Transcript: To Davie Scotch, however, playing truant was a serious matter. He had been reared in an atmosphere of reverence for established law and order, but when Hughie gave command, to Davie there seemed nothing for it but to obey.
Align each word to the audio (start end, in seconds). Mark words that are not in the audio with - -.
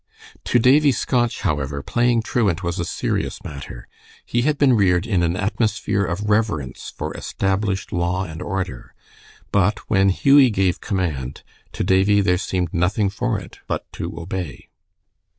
To 0.45 0.57
Davie 0.57 0.93
Scotch, 0.93 1.41
however, 1.41 1.83
playing 1.83 2.23
truant 2.23 2.63
was 2.63 2.79
a 2.79 2.85
serious 2.85 3.43
matter. 3.43 3.87
He 4.25 4.41
had 4.41 4.57
been 4.57 4.73
reared 4.73 5.05
in 5.05 5.21
an 5.21 5.35
atmosphere 5.35 6.03
of 6.03 6.27
reverence 6.27 6.91
for 6.97 7.13
established 7.15 7.93
law 7.93 8.23
and 8.23 8.41
order, 8.41 8.95
but 9.51 9.77
when 9.91 10.09
Hughie 10.09 10.49
gave 10.49 10.81
command, 10.81 11.43
to 11.73 11.83
Davie 11.83 12.21
there 12.21 12.39
seemed 12.39 12.73
nothing 12.73 13.11
for 13.11 13.39
it 13.39 13.59
but 13.67 13.85
to 13.93 14.19
obey. 14.19 14.69